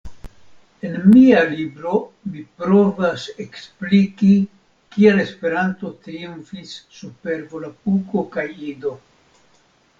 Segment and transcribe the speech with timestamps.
[0.87, 1.91] En mia libro
[2.29, 4.31] mi provas ekspliki
[4.97, 8.99] kial Esperanto triumfis super Volapuko kaj Ido.